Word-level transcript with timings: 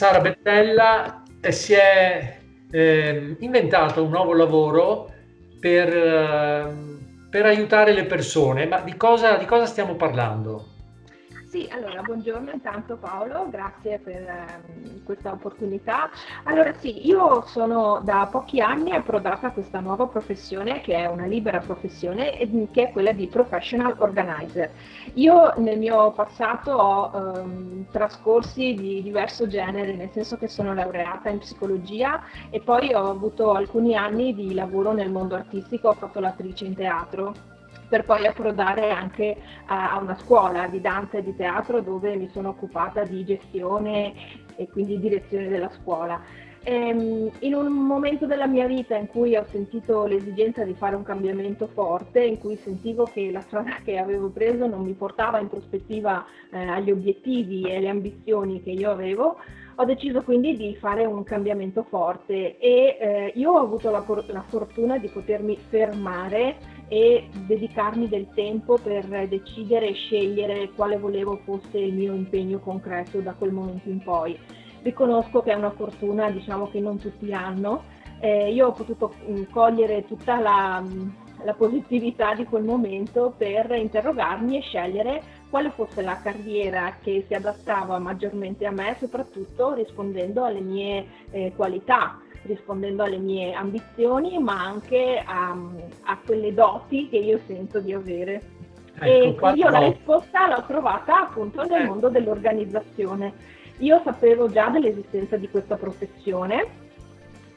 Sara 0.00 0.20
Bettella 0.20 1.24
eh, 1.42 1.52
si 1.52 1.74
è 1.74 2.38
eh, 2.70 3.36
inventato 3.40 4.02
un 4.02 4.08
nuovo 4.08 4.32
lavoro 4.32 5.12
per, 5.60 5.94
eh, 5.94 6.74
per 7.28 7.44
aiutare 7.44 7.92
le 7.92 8.04
persone, 8.06 8.64
ma 8.64 8.80
di 8.80 8.96
cosa, 8.96 9.36
di 9.36 9.44
cosa 9.44 9.66
stiamo 9.66 9.96
parlando? 9.96 10.79
Sì, 11.50 11.68
allora 11.68 12.00
buongiorno 12.02 12.52
intanto 12.52 12.96
Paolo, 12.96 13.48
grazie 13.50 13.98
per 13.98 14.54
um, 14.72 15.02
questa 15.02 15.32
opportunità. 15.32 16.08
Allora 16.44 16.72
sì, 16.74 17.08
io 17.08 17.44
sono 17.44 18.00
da 18.04 18.28
pochi 18.30 18.60
anni 18.60 18.92
approdata 18.92 19.48
a 19.48 19.50
questa 19.50 19.80
nuova 19.80 20.06
professione 20.06 20.80
che 20.80 20.94
è 20.94 21.06
una 21.06 21.26
libera 21.26 21.58
professione 21.58 22.36
che 22.70 22.82
è 22.84 22.92
quella 22.92 23.10
di 23.10 23.26
professional 23.26 23.96
organizer. 23.98 24.70
Io 25.14 25.52
nel 25.56 25.76
mio 25.76 26.12
passato 26.12 26.70
ho 26.70 27.10
um, 27.16 27.84
trascorsi 27.90 28.74
di 28.74 29.02
diverso 29.02 29.48
genere, 29.48 29.96
nel 29.96 30.10
senso 30.12 30.36
che 30.36 30.46
sono 30.46 30.72
laureata 30.72 31.30
in 31.30 31.38
psicologia 31.38 32.22
e 32.50 32.60
poi 32.60 32.94
ho 32.94 33.10
avuto 33.10 33.54
alcuni 33.54 33.96
anni 33.96 34.36
di 34.36 34.54
lavoro 34.54 34.92
nel 34.92 35.10
mondo 35.10 35.34
artistico, 35.34 35.88
ho 35.88 35.94
fatto 35.94 36.20
l'attrice 36.20 36.64
in 36.64 36.76
teatro 36.76 37.58
per 37.88 38.04
poi 38.04 38.26
approdare 38.26 38.90
anche 38.90 39.36
a, 39.66 39.98
una 40.00 40.16
scuola 40.16 40.66
di 40.68 40.80
danza 40.80 41.18
e 41.18 41.22
di 41.22 41.34
teatro 41.34 41.80
dove 41.80 42.14
mi 42.16 42.28
sono 42.28 42.50
occupata 42.50 43.02
di 43.02 43.24
gestione 43.24 44.14
e 44.56 44.68
quindi 44.68 44.98
direzione 44.98 45.48
della 45.48 45.70
scuola. 45.70 46.20
Ehm, 46.62 47.30
in 47.38 47.54
un 47.54 47.68
momento 47.72 48.26
della 48.26 48.46
mia 48.46 48.66
vita 48.66 48.94
in 48.94 49.06
cui 49.06 49.34
ho 49.34 49.46
sentito 49.50 50.04
l'esigenza 50.04 50.62
di 50.62 50.74
fare 50.74 50.94
un 50.94 51.02
cambiamento 51.02 51.66
forte, 51.68 52.22
in 52.22 52.38
cui 52.38 52.56
sentivo 52.56 53.04
che 53.04 53.30
la 53.30 53.40
strada 53.40 53.78
che 53.82 53.96
avevo 53.96 54.28
preso 54.28 54.66
non 54.66 54.82
mi 54.82 54.92
portava 54.92 55.38
in 55.40 55.48
prospettiva 55.48 56.24
eh, 56.52 56.58
agli 56.58 56.90
obiettivi 56.90 57.62
e 57.62 57.76
alle 57.76 57.88
ambizioni 57.88 58.62
che 58.62 58.70
io 58.70 58.90
avevo, 58.90 59.38
ho 59.76 59.84
deciso 59.86 60.20
quindi 60.22 60.54
di 60.54 60.76
fare 60.76 61.06
un 61.06 61.24
cambiamento 61.24 61.82
forte 61.84 62.58
e 62.58 62.98
eh, 63.00 63.32
io 63.36 63.52
ho 63.52 63.58
avuto 63.58 63.90
la, 63.90 64.04
la 64.26 64.42
fortuna 64.42 64.98
di 64.98 65.08
potermi 65.08 65.56
fermare 65.56 66.56
e 66.92 67.28
dedicarmi 67.46 68.08
del 68.08 68.26
tempo 68.34 68.76
per 68.76 69.06
decidere 69.28 69.90
e 69.90 69.92
scegliere 69.92 70.70
quale 70.74 70.98
volevo 70.98 71.36
fosse 71.44 71.78
il 71.78 71.94
mio 71.94 72.12
impegno 72.14 72.58
concreto 72.58 73.20
da 73.20 73.32
quel 73.32 73.52
momento 73.52 73.88
in 73.88 74.02
poi. 74.02 74.36
Riconosco 74.82 75.40
che 75.40 75.52
è 75.52 75.54
una 75.54 75.70
fortuna 75.70 76.28
diciamo, 76.30 76.68
che 76.68 76.80
non 76.80 76.98
tutti 76.98 77.32
hanno. 77.32 77.84
Eh, 78.18 78.52
io 78.52 78.66
ho 78.66 78.72
potuto 78.72 79.14
mm, 79.24 79.44
cogliere 79.52 80.04
tutta 80.04 80.40
la, 80.40 80.82
mm, 80.84 81.08
la 81.44 81.54
positività 81.54 82.34
di 82.34 82.44
quel 82.44 82.64
momento 82.64 83.32
per 83.38 83.70
interrogarmi 83.70 84.58
e 84.58 84.62
scegliere 84.62 85.22
quale 85.48 85.70
fosse 85.70 86.02
la 86.02 86.20
carriera 86.20 86.96
che 87.00 87.24
si 87.28 87.34
adattava 87.34 88.00
maggiormente 88.00 88.66
a 88.66 88.72
me, 88.72 88.96
soprattutto 88.98 89.74
rispondendo 89.74 90.42
alle 90.42 90.60
mie 90.60 91.06
eh, 91.30 91.52
qualità 91.54 92.18
rispondendo 92.42 93.02
alle 93.02 93.18
mie 93.18 93.52
ambizioni, 93.52 94.38
ma 94.38 94.62
anche 94.62 95.22
a, 95.24 95.56
a 96.02 96.18
quelle 96.24 96.54
doti 96.54 97.08
che 97.08 97.18
io 97.18 97.38
sento 97.46 97.80
di 97.80 97.92
avere. 97.92 98.42
Ecco, 98.98 99.50
e 99.50 99.54
io 99.54 99.68
la 99.70 99.88
risposta 99.88 100.48
l'ho 100.48 100.64
trovata 100.66 101.22
appunto 101.22 101.62
nel 101.64 101.82
eh. 101.82 101.86
mondo 101.86 102.08
dell'organizzazione. 102.08 103.32
Io 103.78 104.00
sapevo 104.04 104.48
già 104.48 104.68
dell'esistenza 104.68 105.36
di 105.36 105.48
questa 105.48 105.76
professione 105.76 106.79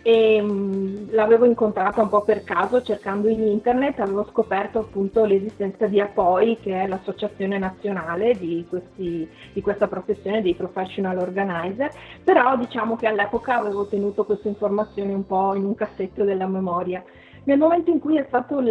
e 0.06 0.42
mm, 0.42 1.12
l'avevo 1.12 1.46
incontrata 1.46 2.02
un 2.02 2.10
po' 2.10 2.24
per 2.24 2.44
caso 2.44 2.82
cercando 2.82 3.30
in 3.30 3.42
internet, 3.42 4.02
avevo 4.02 4.26
scoperto 4.30 4.80
appunto 4.80 5.24
l'esistenza 5.24 5.88
di 5.88 6.02
APOI 6.02 6.58
che 6.62 6.82
è 6.82 6.88
l'associazione 6.88 7.58
nazionale 7.58 8.34
di, 8.34 8.66
questi, 8.70 9.28
di 9.54 9.62
questa 9.62 9.88
professione 9.88 10.42
dei 10.42 10.56
professional 10.56 11.18
organizer, 11.18 11.90
però 12.22 12.58
diciamo 12.58 12.98
che 12.98 13.08
all'epoca 13.08 13.58
avevo 13.58 13.88
tenuto 13.88 14.26
queste 14.26 14.50
informazioni 14.50 15.14
un 15.14 15.26
po' 15.26 15.56
in 15.56 15.64
un 15.64 15.74
cassetto 15.74 16.26
della 16.26 16.48
memoria. 16.48 17.02
Nel 17.46 17.58
momento 17.58 17.90
in 17.90 18.00
cui 18.00 18.18
è 18.18 18.26
stato 18.28 18.60
il, 18.60 18.68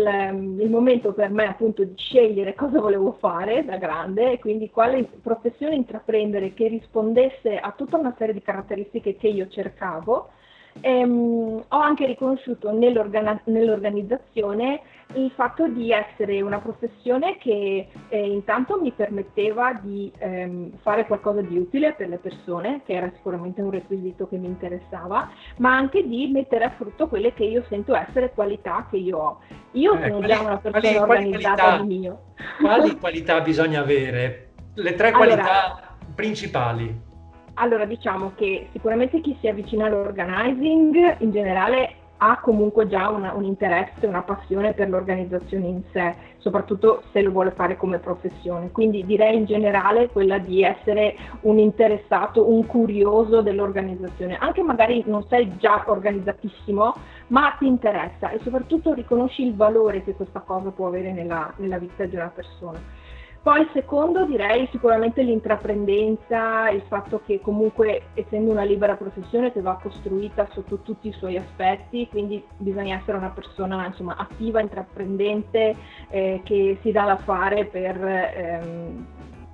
il, 0.59 0.71
momento 0.71 1.13
per 1.13 1.31
me 1.31 1.47
appunto 1.47 1.85
di 1.85 1.95
scegliere 1.95 2.55
cosa 2.55 2.81
volevo 2.81 3.13
fare 3.19 3.65
da 3.65 3.77
grande 3.77 4.33
e 4.33 4.39
quindi 4.39 4.71
quale 4.71 5.07
professione 5.23 5.75
intraprendere 5.75 6.55
che 6.55 6.69
rispondesse 6.69 7.59
a 7.59 7.73
tutta 7.77 7.99
una 7.99 8.15
serie 8.17 8.33
di 8.33 8.41
caratteristiche 8.41 9.17
che 9.17 9.29
io 9.29 9.47
cercavo, 9.49 10.31
Ehm, 10.81 11.63
ho 11.69 11.79
anche 11.79 12.07
riconosciuto 12.07 12.73
nell'organizzazione 12.73 14.81
il 15.15 15.31
fatto 15.35 15.69
di 15.69 15.93
essere 15.93 16.41
una 16.41 16.59
professione 16.59 17.37
che 17.39 17.89
eh, 18.09 18.27
intanto 18.27 18.81
mi 18.81 18.93
permetteva 18.93 19.75
di 19.75 20.11
ehm, 20.19 20.79
fare 20.81 21.07
qualcosa 21.07 21.43
di 21.43 21.59
utile 21.59 21.93
per 21.93 22.09
le 22.09 22.17
persone, 22.17 22.81
che 22.85 22.95
era 22.95 23.11
sicuramente 23.15 23.61
un 23.61 23.71
requisito 23.71 24.27
che 24.29 24.37
mi 24.37 24.47
interessava, 24.47 25.31
ma 25.59 25.77
anche 25.77 26.07
di 26.07 26.29
mettere 26.29 26.65
a 26.65 26.71
frutto 26.71 27.09
quelle 27.09 27.35
che 27.35 27.45
io 27.45 27.65
sento 27.69 27.95
essere 27.95 28.33
qualità 28.33 28.87
che 28.91 28.97
io 28.97 29.19
ho. 29.19 29.41
Io 29.73 29.93
eh, 29.95 30.03
sono 30.03 30.19
quali, 30.19 30.33
già 30.33 30.41
una 30.41 30.59
persona 30.59 30.81
quali, 30.81 30.97
organizzata 30.97 31.63
quali 31.63 31.87
di 31.87 31.99
mio. 31.99 32.23
Quali 32.61 32.97
qualità 32.99 33.41
bisogna 33.41 33.81
avere? 33.81 34.49
Le 34.75 34.95
tre 34.95 35.13
qualità 35.13 35.65
allora, 35.65 35.97
principali. 36.15 37.11
Allora, 37.55 37.85
diciamo 37.85 38.33
che 38.35 38.69
sicuramente 38.73 39.21
chi 39.21 39.37
si 39.41 39.47
avvicina 39.47 39.87
all'organizing 39.87 41.17
in 41.19 41.31
generale 41.31 41.97
ha 42.25 42.39
comunque 42.39 42.87
già 42.87 43.09
una, 43.11 43.35
un 43.35 43.43
interesse, 43.45 44.07
una 44.07 44.23
passione 44.23 44.75
per 44.75 44.89
l'organizzazione 44.89 45.67
in 45.67 45.83
sé, 45.91 46.15
soprattutto 46.39 47.03
se 47.11 47.21
lo 47.21 47.33
vuole 47.33 47.51
fare 47.51 47.77
come 47.77 47.99
professione. 47.99 48.71
Quindi 48.71 49.05
direi 49.05 49.37
in 49.37 49.45
generale 49.45 50.09
quella 50.09 50.39
di 50.39 50.63
essere 50.63 51.17
un 51.43 51.59
interessato, 51.59 52.49
un 52.49 52.65
curioso 52.65 53.43
dell'organizzazione. 53.43 54.37
Anche 54.39 54.63
magari 54.63 55.03
non 55.07 55.27
sei 55.27 55.57
già 55.59 55.83
organizzatissimo, 55.85 56.95
ma 57.29 57.57
ti 57.59 57.67
interessa 57.67 58.31
e 58.31 58.39
soprattutto 58.43 58.95
riconosci 58.95 59.45
il 59.45 59.57
valore 59.57 60.05
che 60.05 60.15
questa 60.15 60.41
cosa 60.41 60.71
può 60.71 60.87
avere 60.87 61.13
nella, 61.13 61.53
nella 61.57 61.79
vita 61.79 62.05
di 62.05 62.15
una 62.15 62.31
persona. 62.33 62.79
Poi 63.43 63.69
secondo 63.73 64.25
direi 64.25 64.69
sicuramente 64.71 65.21
l'intraprendenza, 65.21 66.71
il 66.71 66.83
fatto 66.83 67.23
che 67.27 67.41
comunque 67.41 68.03
essendo 68.15 68.53
una 68.53 68.63
libera 68.63 68.95
professione 68.95 69.51
che 69.51 69.61
va 69.61 69.81
costruita 69.83 70.47
sotto 70.53 70.79
tutti 70.79 71.09
i 71.09 71.13
suoi 71.13 71.37
aspetti, 71.37 72.07
quindi 72.09 72.41
bisogna 72.57 72.99
essere 72.99 73.17
una 73.17 73.31
persona 73.31 73.85
insomma, 73.85 74.15
attiva, 74.17 74.61
intraprendente, 74.61 75.75
eh, 76.11 76.41
che 76.45 76.79
si 76.83 76.93
dà 76.93 77.05
da 77.05 77.17
fare 77.17 77.65
per, 77.65 77.97
ehm, 78.05 79.07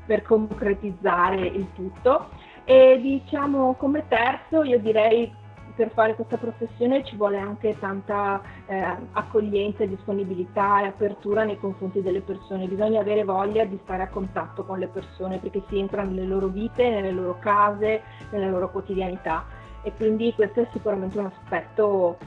per 0.04 0.20
concretizzare 0.20 1.46
il 1.46 1.66
tutto. 1.74 2.28
E 2.64 2.98
diciamo 3.00 3.72
come 3.78 4.04
terzo 4.06 4.64
io 4.64 4.78
direi 4.80 5.32
per 5.78 5.92
fare 5.94 6.16
questa 6.16 6.36
professione 6.36 7.04
ci 7.04 7.14
vuole 7.14 7.38
anche 7.38 7.78
tanta 7.78 8.42
eh, 8.66 8.84
accoglienza, 9.12 9.84
disponibilità 9.84 10.82
e 10.82 10.86
apertura 10.86 11.44
nei 11.44 11.56
confronti 11.56 12.02
delle 12.02 12.20
persone. 12.20 12.66
Bisogna 12.66 13.00
avere 13.00 13.22
voglia 13.22 13.64
di 13.64 13.78
stare 13.84 14.02
a 14.02 14.08
contatto 14.08 14.64
con 14.64 14.80
le 14.80 14.88
persone 14.88 15.38
perché 15.38 15.62
si 15.68 15.78
entra 15.78 16.02
nelle 16.02 16.24
loro 16.24 16.48
vite, 16.48 16.90
nelle 16.90 17.12
loro 17.12 17.38
case, 17.38 18.02
nella 18.30 18.48
loro 18.48 18.72
quotidianità 18.72 19.46
e 19.82 19.92
quindi 19.96 20.34
questo 20.34 20.62
è 20.62 20.68
sicuramente 20.72 21.16
un 21.16 21.26
aspetto 21.26 22.18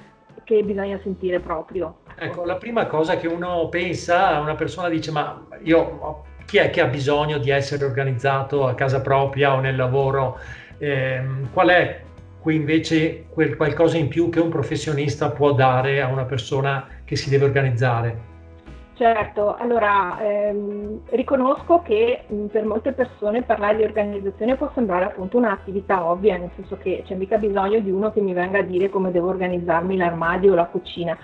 che 0.45 0.63
bisogna 0.63 0.97
sentire 1.03 1.41
proprio. 1.41 1.97
Ecco, 2.15 2.45
la 2.45 2.55
prima 2.55 2.85
cosa 2.85 3.17
che 3.17 3.27
uno 3.27 3.67
pensa, 3.67 4.39
una 4.39 4.55
persona 4.55 4.87
dice 4.87 5.11
ma 5.11 5.45
io 5.63 6.23
chi 6.45 6.57
è 6.57 6.69
che 6.69 6.79
ha 6.79 6.87
bisogno 6.87 7.37
di 7.37 7.49
essere 7.49 7.83
organizzato 7.83 8.65
a 8.65 8.75
casa 8.75 9.01
propria 9.01 9.53
o 9.53 9.59
nel 9.59 9.75
lavoro? 9.75 10.39
Eh, 10.77 11.21
qual 11.51 11.67
è 11.67 12.01
qui 12.41 12.55
invece 12.55 13.25
quel 13.29 13.55
qualcosa 13.55 13.97
in 13.97 14.07
più 14.07 14.29
che 14.29 14.39
un 14.39 14.49
professionista 14.49 15.29
può 15.29 15.53
dare 15.53 16.01
a 16.01 16.07
una 16.07 16.25
persona 16.25 16.87
che 17.05 17.15
si 17.15 17.29
deve 17.29 17.45
organizzare. 17.45 18.29
Certo, 18.95 19.55
allora 19.55 20.19
ehm, 20.21 21.01
riconosco 21.09 21.81
che 21.81 22.23
mh, 22.27 22.45
per 22.47 22.65
molte 22.65 22.91
persone 22.91 23.41
parlare 23.41 23.77
di 23.77 23.83
organizzazione 23.83 24.55
può 24.55 24.69
sembrare 24.75 25.05
appunto 25.05 25.37
un'attività 25.37 26.05
ovvia, 26.05 26.37
nel 26.37 26.51
senso 26.55 26.77
che 26.77 27.03
c'è 27.05 27.15
mica 27.15 27.37
bisogno 27.37 27.79
di 27.79 27.89
uno 27.89 28.11
che 28.11 28.21
mi 28.21 28.33
venga 28.33 28.59
a 28.59 28.63
dire 28.63 28.89
come 28.89 29.11
devo 29.11 29.29
organizzarmi 29.29 29.97
l'armadio 29.97 30.51
o 30.51 30.55
la 30.55 30.65
cucina. 30.65 31.17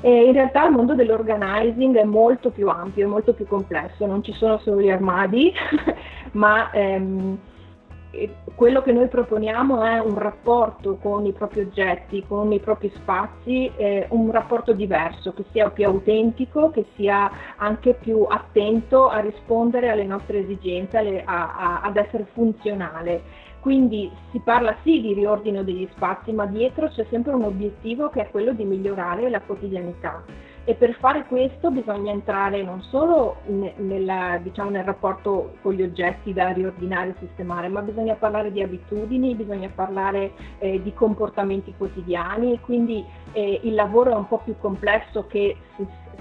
E 0.00 0.24
in 0.24 0.32
realtà 0.32 0.64
il 0.66 0.72
mondo 0.72 0.94
dell'organizing 0.94 1.96
è 1.96 2.04
molto 2.04 2.50
più 2.50 2.68
ampio, 2.68 3.04
è 3.04 3.08
molto 3.08 3.32
più 3.34 3.46
complesso, 3.46 4.06
non 4.06 4.24
ci 4.24 4.32
sono 4.32 4.58
solo 4.58 4.80
gli 4.80 4.90
armadi, 4.90 5.52
ma 6.32 6.70
ehm, 6.72 7.38
quello 8.54 8.82
che 8.82 8.92
noi 8.92 9.08
proponiamo 9.08 9.82
è 9.82 9.98
un 9.98 10.18
rapporto 10.18 10.96
con 10.96 11.26
i 11.26 11.32
propri 11.32 11.60
oggetti, 11.60 12.24
con 12.26 12.52
i 12.52 12.58
propri 12.58 12.90
spazi, 12.96 13.70
eh, 13.76 14.06
un 14.10 14.30
rapporto 14.30 14.72
diverso, 14.72 15.32
che 15.32 15.44
sia 15.52 15.70
più 15.70 15.86
autentico, 15.86 16.70
che 16.70 16.86
sia 16.96 17.30
anche 17.56 17.94
più 17.94 18.26
attento 18.28 19.08
a 19.08 19.20
rispondere 19.20 19.90
alle 19.90 20.04
nostre 20.04 20.40
esigenze, 20.40 20.98
alle, 20.98 21.22
a, 21.24 21.54
a, 21.56 21.80
ad 21.82 21.96
essere 21.96 22.26
funzionale. 22.32 23.48
Quindi 23.60 24.10
si 24.30 24.40
parla 24.40 24.74
sì 24.82 25.00
di 25.00 25.12
riordino 25.12 25.62
degli 25.62 25.86
spazi, 25.92 26.32
ma 26.32 26.46
dietro 26.46 26.88
c'è 26.88 27.06
sempre 27.10 27.32
un 27.32 27.44
obiettivo 27.44 28.08
che 28.08 28.22
è 28.22 28.30
quello 28.30 28.52
di 28.52 28.64
migliorare 28.64 29.28
la 29.28 29.40
quotidianità. 29.40 30.22
E 30.64 30.74
per 30.74 30.94
fare 30.94 31.24
questo 31.24 31.70
bisogna 31.70 32.12
entrare 32.12 32.62
non 32.62 32.82
solo 32.82 33.38
nel, 33.46 34.40
diciamo, 34.42 34.70
nel 34.70 34.84
rapporto 34.84 35.54
con 35.62 35.72
gli 35.72 35.82
oggetti 35.82 36.32
da 36.32 36.50
riordinare 36.50 37.10
e 37.10 37.26
sistemare, 37.26 37.68
ma 37.68 37.80
bisogna 37.80 38.14
parlare 38.14 38.52
di 38.52 38.62
abitudini, 38.62 39.34
bisogna 39.34 39.70
parlare 39.74 40.32
eh, 40.58 40.82
di 40.82 40.92
comportamenti 40.92 41.74
quotidiani, 41.76 42.60
quindi 42.60 43.04
eh, 43.32 43.60
il 43.62 43.74
lavoro 43.74 44.10
è 44.12 44.14
un 44.14 44.28
po' 44.28 44.38
più 44.38 44.56
complesso 44.58 45.26
che 45.26 45.56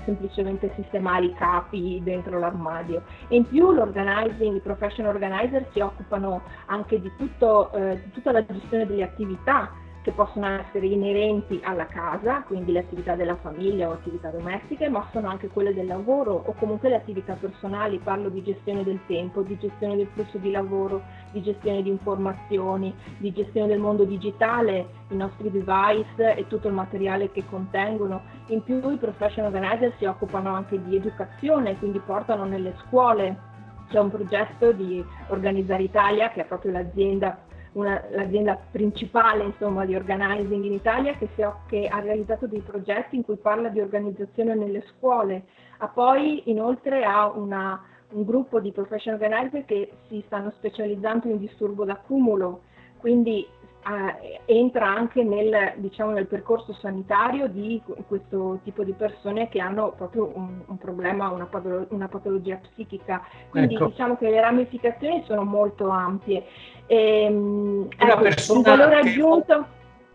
semplicemente 0.06 0.72
sistemare 0.76 1.26
i 1.26 1.34
capi 1.34 2.00
dentro 2.04 2.40
l'armadio. 2.40 3.04
E 3.28 3.36
in 3.36 3.46
più 3.46 3.72
l'organizing, 3.72 4.56
i 4.56 4.62
professional 4.62 5.14
organizer 5.14 5.68
si 5.74 5.80
occupano 5.80 6.42
anche 6.68 7.00
di, 7.00 7.12
tutto, 7.18 7.72
eh, 7.74 8.02
di 8.04 8.12
tutta 8.12 8.32
la 8.32 8.46
gestione 8.46 8.86
delle 8.86 9.04
attività 9.04 9.72
che 10.02 10.12
possono 10.12 10.48
essere 10.48 10.88
inerenti 10.88 11.60
alla 11.64 11.86
casa, 11.86 12.44
quindi 12.44 12.72
le 12.72 12.80
attività 12.80 13.16
della 13.16 13.36
famiglia 13.36 13.90
o 13.90 13.94
attività 13.94 14.30
domestiche, 14.30 14.88
ma 14.88 15.06
sono 15.12 15.28
anche 15.28 15.50
quelle 15.50 15.74
del 15.74 15.88
lavoro 15.88 16.42
o 16.46 16.54
comunque 16.54 16.90
le 16.90 16.96
attività 16.96 17.34
personali, 17.34 18.00
parlo 18.00 18.30
di 18.30 18.42
gestione 18.42 18.84
del 18.84 19.00
tempo, 19.08 19.42
di 19.42 19.58
gestione 19.58 19.98
del 19.98 20.08
flusso 20.14 20.38
di 20.38 20.52
lavoro, 20.52 21.04
di 21.32 21.42
gestione 21.42 21.82
di 21.82 21.90
informazioni, 21.90 22.94
di 23.18 23.32
gestione 23.34 23.68
del 23.68 23.80
mondo 23.80 24.06
digitale, 24.06 24.88
i 25.10 25.16
nostri 25.16 25.52
device 25.52 26.36
e 26.36 26.48
tutto 26.48 26.68
il 26.68 26.74
materiale 26.74 27.32
che 27.32 27.44
contengono. 27.50 28.22
In 28.48 28.64
più 28.64 28.90
i 28.90 28.98
professional 28.98 29.54
organizer 29.54 29.94
si 29.98 30.06
occupano 30.06 30.54
anche 30.54 30.82
di 30.82 30.96
educazione, 30.96 31.78
quindi 31.78 32.00
portano 32.00 32.46
nelle 32.46 32.74
scuole 32.86 33.48
c'è 33.90 34.00
un 34.00 34.12
progetto 34.12 34.72
di 34.72 35.04
Organizzare 35.30 35.84
Italia, 35.84 36.30
che 36.30 36.42
è 36.42 36.46
proprio 36.46 36.72
l'azienda 36.72 37.38
una, 37.74 38.04
l'azienda 38.12 38.60
principale 38.72 39.44
insomma, 39.44 39.86
di 39.86 39.96
organizing 39.96 40.64
in 40.64 40.74
Italia 40.74 41.14
che, 41.14 41.30
si, 41.36 41.44
che, 41.68 41.88
ha 41.88 42.00
realizzato 42.00 42.48
dei 42.48 42.62
progetti 42.62 43.16
in 43.16 43.24
cui 43.24 43.38
parla 43.38 43.70
di 43.70 43.80
organizzazione 43.80 44.56
nelle 44.56 44.84
scuole, 44.96 45.44
ha 45.78 45.88
poi 45.88 46.50
inoltre 46.50 47.04
ha 47.04 47.28
una, 47.28 47.82
un 48.12 48.24
gruppo 48.26 48.60
di 48.60 48.72
professional 48.72 49.22
organizer 49.22 49.66
che 49.66 49.92
si 50.08 50.24
stanno 50.26 50.52
specializzando 50.58 51.28
in 51.28 51.38
disturbo 51.38 51.86
d'accumulo, 51.86 52.62
quindi 52.98 53.48
eh, 53.88 54.42
entra 54.46 54.88
anche 54.88 55.24
nel, 55.24 55.74
diciamo, 55.78 56.12
nel, 56.12 56.28
percorso 56.28 56.74
sanitario 56.74 57.48
di 57.48 57.82
questo 58.08 58.60
tipo 58.64 58.84
di 58.84 58.92
persone 58.92 59.48
che 59.48 59.60
hanno 59.60 59.94
proprio 59.96 60.32
un, 60.36 60.62
un 60.66 60.78
problema, 60.78 61.30
una, 61.30 61.46
patolo- 61.46 61.88
una, 61.90 62.08
patologia 62.08 62.58
psichica. 62.58 63.26
Quindi 63.50 63.76
ecco. 63.76 63.88
diciamo 63.88 64.18
che 64.18 64.30
le 64.30 64.42
ramificazioni 64.42 65.24
sono 65.26 65.44
molto 65.44 65.90
ampie. 65.90 66.46
E, 66.86 67.24
ehm, 67.24 67.88
una, 68.00 68.12
ecco, 68.14 68.22
persona 68.22 68.74
un 68.74 68.94
aggiunto... 68.94 69.66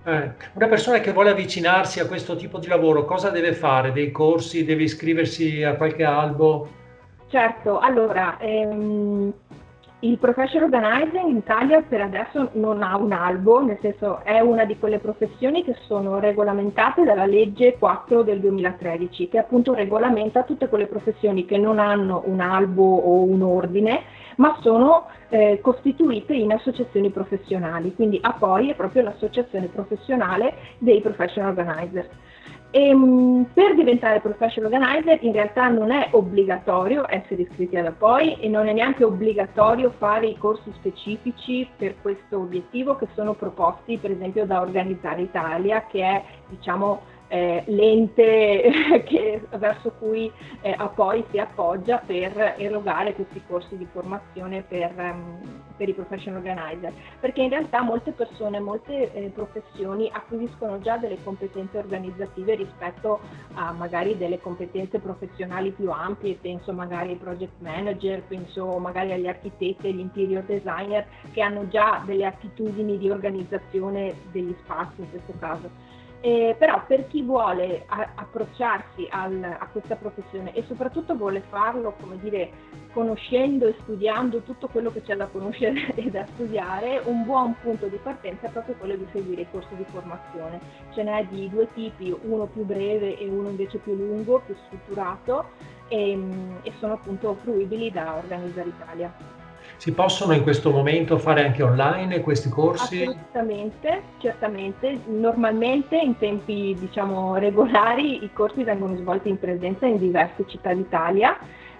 eh, 0.04 0.32
una 0.52 0.68
persona 0.68 1.00
che 1.00 1.12
vuole 1.12 1.30
avvicinarsi 1.30 2.00
a 2.00 2.06
questo 2.06 2.36
tipo 2.36 2.58
di 2.58 2.66
lavoro, 2.66 3.04
cosa 3.04 3.30
deve 3.30 3.54
fare? 3.54 3.92
Dei 3.92 4.10
corsi? 4.10 4.64
Deve 4.64 4.82
iscriversi 4.82 5.62
a 5.62 5.74
qualche 5.74 6.04
albo? 6.04 6.68
Certo, 7.28 7.78
allora... 7.78 8.38
Ehm, 8.38 9.32
il 10.00 10.18
professional 10.18 10.64
organizing 10.64 11.28
in 11.28 11.36
Italia 11.36 11.80
per 11.80 12.02
adesso 12.02 12.50
non 12.54 12.82
ha 12.82 12.96
un 12.96 13.12
albo, 13.12 13.62
nel 13.62 13.78
senso 13.80 14.22
è 14.22 14.38
una 14.40 14.64
di 14.64 14.78
quelle 14.78 14.98
professioni 14.98 15.64
che 15.64 15.76
sono 15.86 16.18
regolamentate 16.18 17.04
dalla 17.04 17.24
legge 17.24 17.78
4 17.78 18.22
del 18.22 18.40
2013, 18.40 19.28
che 19.28 19.38
appunto 19.38 19.72
regolamenta 19.72 20.42
tutte 20.42 20.68
quelle 20.68 20.86
professioni 20.86 21.46
che 21.46 21.56
non 21.56 21.78
hanno 21.78 22.22
un 22.26 22.40
albo 22.40 22.96
o 22.96 23.22
un 23.22 23.42
ordine, 23.42 24.02
ma 24.36 24.58
sono 24.60 25.06
eh, 25.30 25.60
costituite 25.62 26.34
in 26.34 26.52
associazioni 26.52 27.10
professionali. 27.10 27.94
Quindi 27.94 28.18
APOI 28.20 28.70
è 28.70 28.74
proprio 28.74 29.04
l'associazione 29.04 29.68
professionale 29.68 30.54
dei 30.78 31.00
professional 31.00 31.56
organizers. 31.56 32.10
E, 32.74 32.88
ehm, 32.88 33.46
per 33.54 33.76
diventare 33.76 34.18
professional 34.18 34.72
organizer 34.72 35.22
in 35.22 35.30
realtà 35.30 35.68
non 35.68 35.92
è 35.92 36.08
obbligatorio 36.10 37.04
essere 37.08 37.42
iscritti 37.42 37.76
ad 37.76 37.86
APOI 37.86 38.40
e 38.40 38.48
non 38.48 38.66
è 38.66 38.72
neanche 38.72 39.04
obbligatorio 39.04 39.94
fare 39.96 40.26
i 40.26 40.36
corsi 40.36 40.72
specifici 40.74 41.68
per 41.76 41.94
questo 42.02 42.38
obiettivo 42.38 42.96
che 42.96 43.06
sono 43.14 43.34
proposti 43.34 43.96
per 43.98 44.10
esempio 44.10 44.44
da 44.44 44.60
Organizzare 44.60 45.22
Italia 45.22 45.86
che 45.86 46.02
è 46.02 46.24
diciamo 46.48 47.02
eh, 47.28 47.62
l'ente 47.66 49.02
che, 49.06 49.46
verso 49.56 49.92
cui 50.00 50.28
eh, 50.62 50.76
poi 50.96 51.24
si 51.30 51.38
appoggia 51.38 52.02
per 52.04 52.56
erogare 52.58 53.14
questi 53.14 53.40
corsi 53.46 53.76
di 53.76 53.86
formazione 53.92 54.62
per, 54.62 54.92
um, 54.96 55.62
per, 55.76 55.88
i 55.88 55.94
professional 55.94 56.38
organizer, 56.38 56.92
perché 57.20 57.42
in 57.42 57.50
realtà 57.50 57.82
molte 57.82 58.12
persone, 58.12 58.60
molte 58.60 59.12
eh, 59.12 59.30
professioni 59.30 60.10
acquisiscono 60.12 60.80
già 60.80 60.96
delle 60.96 61.18
competenze 61.22 61.78
organizzative 61.78 62.54
rispetto 62.54 63.20
a 63.54 63.72
magari 63.72 64.16
delle 64.16 64.40
competenze 64.40 64.98
professionali 64.98 65.70
più 65.70 65.90
ampie, 65.90 66.38
penso 66.40 66.72
magari 66.72 67.10
ai 67.10 67.16
project 67.16 67.60
manager, 67.60 68.22
penso 68.22 68.78
magari 68.78 69.12
agli 69.12 69.26
architetti, 69.26 69.88
agli 69.88 70.00
interior 70.00 70.42
designer 70.44 71.06
che 71.32 71.40
hanno 71.40 71.68
già 71.68 72.02
delle 72.04 72.26
attitudini 72.26 72.98
di 72.98 73.10
organizzazione 73.10 74.14
degli 74.32 74.54
spazi 74.62 75.00
in 75.00 75.10
questo 75.10 75.34
caso. 75.38 75.83
Eh, 76.24 76.56
però 76.58 76.82
per 76.86 77.06
chi 77.08 77.20
vuole 77.20 77.84
a- 77.86 78.12
approcciarsi 78.14 79.06
al, 79.10 79.42
a 79.42 79.68
questa 79.70 79.94
professione 79.94 80.54
e 80.54 80.64
soprattutto 80.66 81.14
vuole 81.16 81.42
farlo, 81.50 81.94
come 82.00 82.16
dire, 82.18 82.50
conoscendo 82.94 83.66
e 83.66 83.74
studiando 83.82 84.40
tutto 84.40 84.68
quello 84.68 84.90
che 84.90 85.02
c'è 85.02 85.16
da 85.16 85.26
conoscere 85.26 85.92
e 85.94 86.10
da 86.10 86.24
studiare, 86.32 87.02
un 87.04 87.24
buon 87.24 87.54
punto 87.60 87.88
di 87.88 87.98
partenza 88.02 88.46
è 88.46 88.50
proprio 88.50 88.74
quello 88.76 88.96
di 88.96 89.06
seguire 89.12 89.42
i 89.42 89.46
corsi 89.50 89.74
di 89.76 89.84
formazione. 89.84 90.60
Ce 90.94 91.02
n'è 91.02 91.26
di 91.26 91.46
due 91.50 91.68
tipi, 91.74 92.16
uno 92.22 92.46
più 92.46 92.64
breve 92.64 93.18
e 93.18 93.28
uno 93.28 93.50
invece 93.50 93.76
più 93.76 93.94
lungo, 93.94 94.40
più 94.46 94.56
strutturato 94.64 95.50
e, 95.88 96.18
e 96.62 96.72
sono 96.78 96.94
appunto 96.94 97.34
fruibili 97.42 97.90
da 97.90 98.16
Organizzare 98.16 98.70
Italia. 98.70 99.43
Si 99.76 99.92
possono 99.92 100.32
in 100.32 100.42
questo 100.42 100.70
momento 100.70 101.18
fare 101.18 101.44
anche 101.44 101.62
online 101.62 102.20
questi 102.20 102.48
corsi? 102.48 103.02
Assolutamente, 103.02 104.02
certamente. 104.18 105.00
Normalmente 105.06 105.96
in 105.96 106.16
tempi 106.16 106.76
diciamo 106.78 107.36
regolari 107.36 108.24
i 108.24 108.30
corsi 108.32 108.64
vengono 108.64 108.96
svolti 108.96 109.28
in 109.28 109.38
presenza 109.38 109.86
in 109.86 109.98
diverse 109.98 110.44
città 110.46 110.72
d'Italia. 110.72 111.36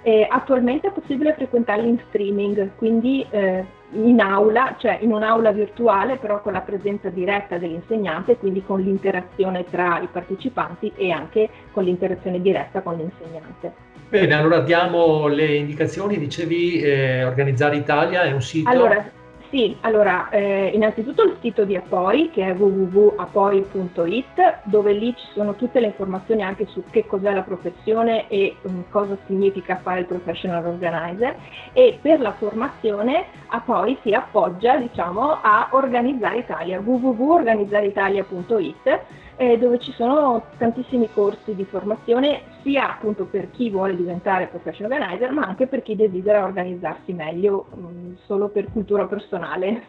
E 0.07 0.27
attualmente 0.31 0.89
è 0.89 0.93
possibile 0.93 1.33
frequentarli 1.33 1.89
in 1.89 1.99
streaming, 2.09 2.73
quindi 2.77 3.25
eh, 3.31 3.65
in 3.93 4.21
aula, 4.21 4.77
cioè 4.79 4.99
in 5.01 5.11
un'aula 5.13 5.51
virtuale, 5.53 6.17
però 6.17 6.43
con 6.43 6.53
la 6.53 6.61
presenza 6.61 7.09
diretta 7.09 7.57
dell'insegnante, 7.57 8.37
quindi 8.37 8.63
con 8.63 8.83
l'interazione 8.83 9.65
tra 9.71 10.01
i 10.01 10.09
partecipanti 10.13 10.93
e 10.95 11.11
anche 11.11 11.49
con 11.73 11.85
l'interazione 11.85 12.43
diretta 12.43 12.83
con 12.83 12.97
l'insegnante. 12.97 13.94
Bene, 14.15 14.35
allora 14.35 14.61
diamo 14.61 15.27
le 15.27 15.57
indicazioni, 15.57 16.19
dicevi 16.19 16.81
eh, 16.81 17.25
Organizzare 17.25 17.75
Italia 17.75 18.23
è 18.23 18.31
un 18.31 18.41
sito... 18.41 18.71
Allora, 18.71 19.05
sì, 19.51 19.77
allora 19.81 20.29
eh, 20.29 20.71
innanzitutto 20.73 21.25
il 21.25 21.37
sito 21.41 21.65
di 21.65 21.75
Apoi 21.75 22.31
che 22.31 22.47
è 22.47 22.55
www.apoi.it 22.55 24.59
dove 24.67 24.93
lì 24.93 25.13
ci 25.17 25.27
sono 25.35 25.57
tutte 25.57 25.81
le 25.81 25.87
informazioni 25.87 26.45
anche 26.45 26.65
su 26.67 26.85
che 26.91 27.09
cos'è 27.09 27.33
la 27.33 27.43
professione 27.43 28.29
e 28.29 28.55
um, 28.63 28.85
cosa 28.89 29.19
significa 29.27 29.81
fare 29.83 29.99
il 29.99 30.07
professional 30.07 30.65
organizer. 30.65 31.35
E 31.73 31.99
per 32.01 32.21
la 32.21 32.35
formazione 32.35 33.25
Apoi 33.49 33.99
si 34.03 34.13
appoggia 34.13 34.77
diciamo 34.77 35.41
a 35.43 35.71
Organizzare 35.73 36.39
Italia, 36.39 36.79
www.organizzareitalia.it 36.79 39.01
eh, 39.39 39.59
dove 39.59 39.81
ci 39.81 39.91
sono 39.91 40.45
tantissimi 40.57 41.09
corsi 41.13 41.57
di 41.57 41.65
formazione 41.65 42.54
sia 42.65 42.91
appunto 42.91 43.27
per 43.27 43.51
chi 43.51 43.71
vuole 43.71 43.95
diventare 43.95 44.47
professional 44.47 44.93
organizer 44.93 45.31
ma 45.31 45.43
anche 45.43 45.67
per 45.69 45.83
chi 45.83 45.95
desidera 45.95 46.43
organizzarsi 46.43 47.13
meglio 47.13 47.67
mh, 47.73 47.81
mm, 47.81 48.13
solo 48.25 48.49
per 48.49 48.73
cultura 48.73 49.05
personale. 49.07 49.83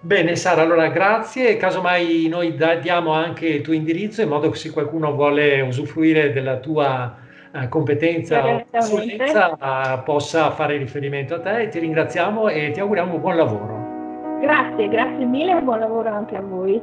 Bene 0.00 0.36
Sara, 0.36 0.62
allora 0.62 0.88
grazie, 0.88 1.56
casomai 1.56 2.28
noi 2.28 2.56
diamo 2.80 3.12
anche 3.12 3.48
il 3.48 3.62
tuo 3.62 3.72
indirizzo 3.72 4.22
in 4.22 4.28
modo 4.28 4.48
che 4.48 4.56
se 4.56 4.70
qualcuno 4.70 5.12
vuole 5.12 5.60
usufruire 5.60 6.32
della 6.32 6.58
tua 6.58 7.16
uh, 7.52 7.68
competenza 7.68 8.44
o 8.46 8.64
uh, 8.70 10.02
possa 10.04 10.52
fare 10.52 10.76
riferimento 10.76 11.34
a 11.34 11.40
te. 11.40 11.66
Ti 11.66 11.80
ringraziamo 11.80 12.48
e 12.48 12.70
ti 12.70 12.78
auguriamo 12.78 13.18
buon 13.18 13.36
lavoro. 13.36 14.38
Grazie, 14.40 14.88
grazie 14.88 15.24
mille 15.24 15.58
e 15.58 15.62
buon 15.62 15.80
lavoro 15.80 16.08
anche 16.10 16.36
a 16.36 16.42
voi. 16.42 16.80